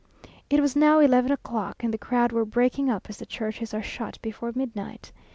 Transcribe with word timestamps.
It 0.49 0.61
was 0.61 0.75
now 0.75 0.97
eleven 0.97 1.31
o'clock, 1.31 1.75
and 1.83 1.93
the 1.93 1.97
crowd 1.99 2.31
were 2.31 2.43
breaking 2.43 2.89
up 2.89 3.05
as 3.07 3.17
the 3.17 3.25
churches 3.27 3.71
are 3.71 3.83
shut 3.83 4.17
before 4.23 4.51
midnight. 4.55 5.11